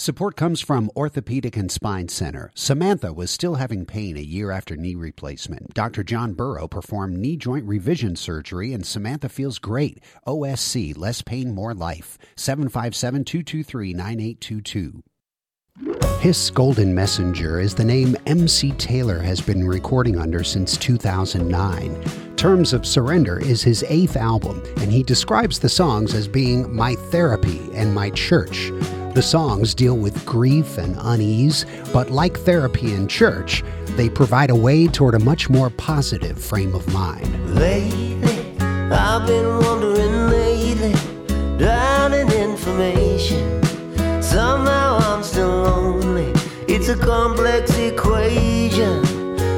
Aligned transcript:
Support 0.00 0.36
comes 0.36 0.60
from 0.60 0.92
Orthopedic 0.94 1.56
and 1.56 1.72
Spine 1.72 2.06
Center. 2.06 2.52
Samantha 2.54 3.12
was 3.12 3.32
still 3.32 3.56
having 3.56 3.84
pain 3.84 4.16
a 4.16 4.20
year 4.20 4.52
after 4.52 4.76
knee 4.76 4.94
replacement. 4.94 5.74
Dr. 5.74 6.04
John 6.04 6.34
Burrow 6.34 6.68
performed 6.68 7.18
knee 7.18 7.36
joint 7.36 7.66
revision 7.66 8.14
surgery, 8.14 8.72
and 8.72 8.86
Samantha 8.86 9.28
feels 9.28 9.58
great. 9.58 9.98
OSC, 10.24 10.96
less 10.96 11.20
pain, 11.20 11.52
more 11.52 11.74
life. 11.74 12.16
757 12.36 13.24
223 13.24 13.92
9822. 13.92 15.02
Hiss 16.20 16.50
Golden 16.50 16.94
Messenger 16.94 17.58
is 17.58 17.74
the 17.74 17.84
name 17.84 18.16
MC 18.26 18.70
Taylor 18.72 19.18
has 19.18 19.40
been 19.40 19.66
recording 19.66 20.16
under 20.16 20.44
since 20.44 20.76
2009. 20.76 22.36
Terms 22.36 22.72
of 22.72 22.86
Surrender 22.86 23.40
is 23.40 23.64
his 23.64 23.84
eighth 23.88 24.16
album, 24.16 24.62
and 24.76 24.92
he 24.92 25.02
describes 25.02 25.58
the 25.58 25.68
songs 25.68 26.14
as 26.14 26.28
being 26.28 26.72
my 26.72 26.94
therapy 27.10 27.68
and 27.74 27.92
my 27.92 28.10
church. 28.10 28.70
The 29.14 29.22
songs 29.22 29.74
deal 29.74 29.96
with 29.96 30.24
grief 30.24 30.78
and 30.78 30.96
unease, 31.00 31.66
but 31.92 32.10
like 32.10 32.38
therapy 32.38 32.94
and 32.94 33.08
church, 33.10 33.64
they 33.96 34.08
provide 34.08 34.50
a 34.50 34.54
way 34.54 34.86
toward 34.86 35.14
a 35.14 35.18
much 35.18 35.50
more 35.50 35.70
positive 35.70 36.38
frame 36.38 36.74
of 36.74 36.86
mind. 36.92 37.54
Lately, 37.54 38.56
I've 38.60 39.26
been 39.26 39.58
wondering 39.58 40.28
lately, 40.28 40.94
information. 42.68 43.62
Somehow 44.22 44.98
I'm 44.98 45.22
still 45.22 45.48
lonely. 45.48 46.32
It's 46.68 46.88
a 46.88 46.96
complex 46.96 47.76
equation. 47.78 49.04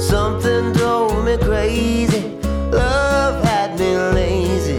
Something 0.00 0.72
drove 0.72 1.24
me 1.24 1.36
crazy. 1.38 2.22
Love 2.70 3.44
had 3.44 3.78
me 3.78 3.96
lazy. 3.96 4.78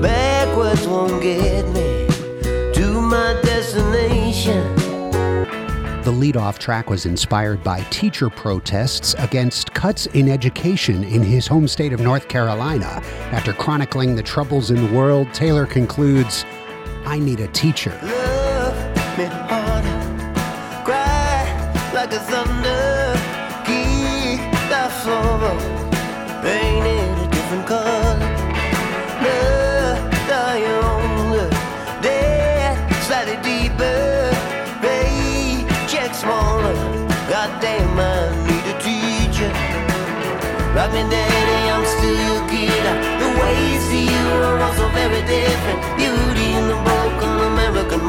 Backwards 0.00 0.86
won't 0.86 1.22
get 1.22 1.66
me 1.68 1.93
The 6.04 6.12
lead-off 6.12 6.58
track 6.58 6.90
was 6.90 7.06
inspired 7.06 7.64
by 7.64 7.80
teacher 7.84 8.28
protests 8.28 9.14
against 9.14 9.72
cuts 9.72 10.04
in 10.08 10.28
education 10.28 11.02
in 11.02 11.22
his 11.22 11.46
home 11.46 11.66
state 11.66 11.94
of 11.94 12.00
North 12.00 12.28
Carolina. 12.28 13.00
After 13.32 13.54
chronicling 13.54 14.14
the 14.14 14.22
troubles 14.22 14.70
in 14.70 14.86
the 14.86 14.92
world, 14.92 15.32
Taylor 15.32 15.64
concludes, 15.64 16.44
I 17.06 17.18
need 17.18 17.40
a 17.40 17.48
teacher. 17.48 17.98
Love 18.02 18.76
me 19.16 19.24
harder. 19.24 20.84
Cry 20.84 21.90
like 21.94 22.12
a 22.12 22.18
thunder. 22.18 23.33
Rock 40.84 40.92
me 40.92 41.00
daddy, 41.08 41.70
I'm 41.70 41.86
still 41.96 42.12
your 42.12 42.44
kid. 42.50 42.84
The 43.16 43.28
ways 43.40 43.88
to 43.88 43.96
you 43.96 44.24
are 44.44 44.60
also 44.60 44.86
very 44.90 45.22
different. 45.24 45.80
Beauty 45.96 46.52
in 46.52 46.68
the 46.68 46.76
broken 46.84 47.40
American 47.52 48.04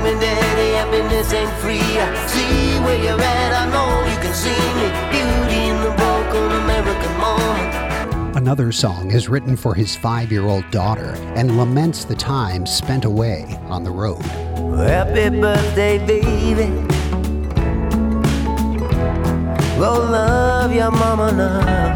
me 0.00 0.12
daddy, 0.18 0.72
happiness 0.80 1.30
ain't 1.30 1.52
free. 1.60 1.76
I 1.76 2.26
see 2.26 2.80
where 2.80 2.96
you're 3.04 3.20
at, 3.20 3.52
I 3.52 3.68
know 3.68 3.90
you 4.10 4.16
can 4.16 4.32
see 4.32 4.48
me. 4.48 4.88
Beauty 5.12 5.60
in 5.68 5.76
the 5.82 5.92
broken 6.00 6.50
American. 6.62 7.10
Another 8.34 8.72
song 8.72 9.10
is 9.10 9.28
written 9.28 9.56
for 9.58 9.74
his 9.74 9.94
five 9.94 10.32
year 10.32 10.48
old 10.48 10.64
daughter 10.70 11.16
and 11.36 11.58
laments 11.58 12.06
the 12.06 12.14
time 12.14 12.64
spent 12.64 13.04
away 13.04 13.58
on 13.64 13.84
the 13.84 13.90
road. 13.90 14.22
Happy 14.22 15.28
birthday, 15.28 15.98
baby. 16.06 16.90
Go 19.80 19.94
love 19.94 20.74
your 20.74 20.90
mama 20.90 21.32
now. 21.32 21.94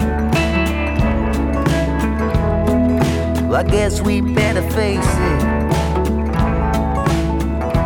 Well, 3.47 3.57
I 3.57 3.63
guess 3.63 4.01
we 4.01 4.23
better 4.23 4.63
face 4.71 5.05
it. 5.05 5.43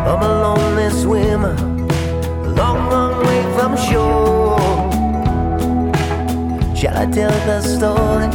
I'm 0.06 0.22
a 0.22 0.28
lonely 0.44 0.90
swimmer, 0.90 1.56
a 2.44 2.48
long, 2.50 2.88
long 2.92 3.26
way 3.26 3.42
from 3.56 3.76
shore. 3.76 4.60
Shall 6.76 6.96
I 6.96 7.06
tell 7.10 7.32
the 7.48 7.60
story? 7.60 8.28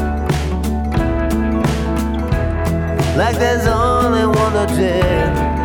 Like 3.16 3.38
there's 3.38 3.68
only 3.68 4.26
one 4.26 4.52
to 4.52 4.66
tell. 4.76 5.62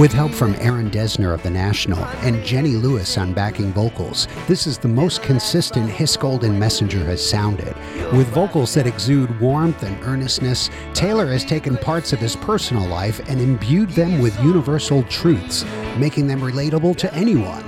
With 0.00 0.12
help 0.14 0.32
from 0.32 0.54
Aaron 0.60 0.90
Dessner 0.90 1.34
of 1.34 1.42
The 1.42 1.50
National 1.50 2.02
and 2.22 2.42
Jenny 2.42 2.70
Lewis 2.70 3.18
on 3.18 3.34
backing 3.34 3.70
vocals, 3.70 4.28
this 4.48 4.66
is 4.66 4.78
the 4.78 4.88
most 4.88 5.22
consistent 5.22 5.90
Hiss 5.90 6.16
Golden 6.16 6.58
Messenger 6.58 7.04
has 7.04 7.22
sounded. 7.22 7.76
With 8.10 8.26
vocals 8.28 8.72
that 8.72 8.86
exude 8.86 9.38
warmth 9.40 9.82
and 9.82 10.02
earnestness, 10.02 10.70
Taylor 10.94 11.26
has 11.26 11.44
taken 11.44 11.76
parts 11.76 12.14
of 12.14 12.18
his 12.18 12.34
personal 12.34 12.88
life 12.88 13.20
and 13.28 13.42
imbued 13.42 13.90
them 13.90 14.20
with 14.20 14.42
universal 14.42 15.02
truths, 15.02 15.66
making 15.98 16.26
them 16.26 16.40
relatable 16.40 16.96
to 16.96 17.12
anyone, 17.12 17.62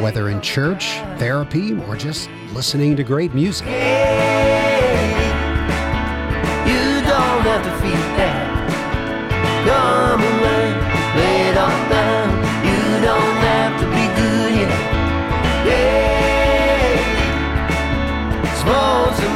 whether 0.00 0.28
in 0.28 0.40
church, 0.40 0.98
therapy, 1.18 1.74
or 1.88 1.96
just 1.96 2.30
listening 2.52 2.94
to 2.94 3.02
great 3.02 3.34
music. 3.34 3.66
You 3.66 3.72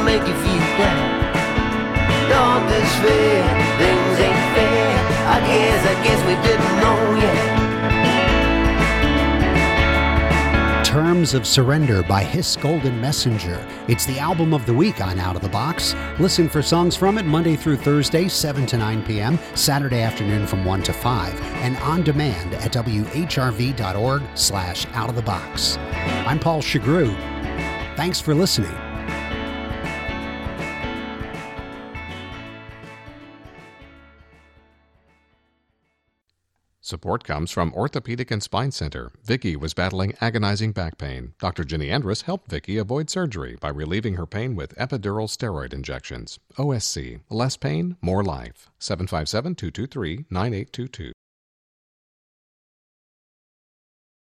make 0.07 0.25
you 0.25 0.33
feel 0.35 0.67
that. 0.79 1.35
Don't 2.31 2.65
despair, 2.71 3.43
things 3.77 4.19
ain't 4.23 4.45
fair. 4.55 4.95
I 5.27 5.37
guess, 5.45 5.81
I 5.85 5.95
guess 6.05 6.19
we 6.23 6.35
didn't 6.47 6.75
know 6.79 6.99
yet. 7.19 7.67
Terms 10.85 11.33
of 11.33 11.45
Surrender 11.45 12.03
by 12.03 12.23
Hiss 12.23 12.55
Golden 12.55 13.01
Messenger. 13.01 13.67
It's 13.89 14.05
the 14.05 14.17
album 14.17 14.53
of 14.53 14.65
the 14.65 14.73
week 14.73 15.01
on 15.01 15.19
Out 15.19 15.35
of 15.35 15.41
the 15.41 15.49
Box. 15.49 15.93
Listen 16.19 16.47
for 16.47 16.61
songs 16.61 16.95
from 16.95 17.17
it 17.17 17.25
Monday 17.25 17.57
through 17.57 17.75
Thursday, 17.75 18.29
7 18.29 18.65
to 18.67 18.77
9 18.77 19.03
p.m., 19.03 19.37
Saturday 19.55 20.01
afternoon 20.01 20.47
from 20.47 20.63
1 20.63 20.83
to 20.83 20.93
5, 20.93 21.41
and 21.65 21.75
on 21.79 22.01
demand 22.03 22.53
at 22.53 22.71
whrv.org 22.71 24.23
slash 24.35 24.87
out 24.93 25.09
of 25.09 25.15
the 25.15 25.21
box. 25.21 25.77
I'm 26.25 26.39
Paul 26.39 26.61
Chagru. 26.61 27.13
Thanks 27.97 28.21
for 28.21 28.33
listening. 28.33 28.86
Support 36.87 37.25
comes 37.25 37.51
from 37.51 37.73
Orthopedic 37.73 38.31
and 38.31 38.41
Spine 38.41 38.71
Center. 38.71 39.11
Vicky 39.21 39.57
was 39.57 39.73
battling 39.73 40.13
agonizing 40.21 40.71
back 40.71 40.97
pain. 40.97 41.33
Dr. 41.37 41.65
Ginny 41.65 41.89
Andrus 41.89 42.21
helped 42.21 42.49
Vicky 42.49 42.77
avoid 42.77 43.09
surgery 43.09 43.57
by 43.59 43.67
relieving 43.67 44.13
her 44.13 44.25
pain 44.25 44.55
with 44.55 44.73
epidural 44.77 45.27
steroid 45.27 45.73
injections. 45.73 46.39
OSC, 46.57 47.19
less 47.29 47.57
pain, 47.57 47.97
more 47.99 48.23
life. 48.23 48.69
757 48.79 49.55
223 49.55 50.27
9822. 50.29 51.11